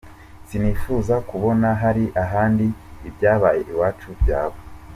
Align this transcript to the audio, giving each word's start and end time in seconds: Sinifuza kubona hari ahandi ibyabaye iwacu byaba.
Sinifuza 0.49 1.15
kubona 1.29 1.67
hari 1.81 2.05
ahandi 2.23 2.65
ibyabaye 3.07 3.61
iwacu 3.71 4.09
byaba. 4.21 4.57